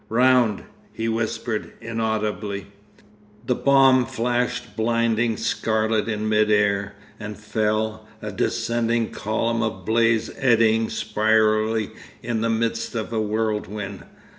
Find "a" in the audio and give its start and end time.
8.19-8.31, 13.13-13.21